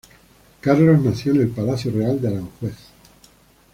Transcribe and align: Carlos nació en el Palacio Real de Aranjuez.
Carlos 0.61 0.99
nació 1.03 1.33
en 1.35 1.41
el 1.41 1.49
Palacio 1.49 1.91
Real 1.91 2.19
de 2.19 2.29
Aranjuez. 2.29 2.73